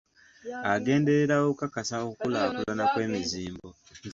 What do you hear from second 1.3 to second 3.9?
okukakasa okukulaakulana kw'emizimbo.